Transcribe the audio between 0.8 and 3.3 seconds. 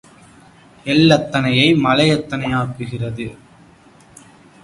எள் அத்தனையை மலை அத்தனை ஆக்குகிறது.